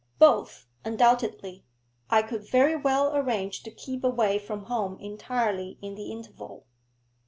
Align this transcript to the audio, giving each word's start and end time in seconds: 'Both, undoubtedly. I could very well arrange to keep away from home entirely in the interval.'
'Both, 0.17 0.65
undoubtedly. 0.83 1.63
I 2.09 2.23
could 2.23 2.49
very 2.49 2.75
well 2.75 3.15
arrange 3.15 3.61
to 3.61 3.69
keep 3.69 4.03
away 4.03 4.39
from 4.39 4.63
home 4.63 4.97
entirely 4.99 5.77
in 5.79 5.93
the 5.93 6.11
interval.' 6.11 6.65